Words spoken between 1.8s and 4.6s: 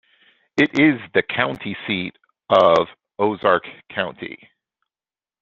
seat of Ozark County.